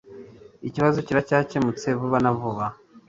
[0.67, 2.65] Ikibazo kiracyakemutse vuba na vuba.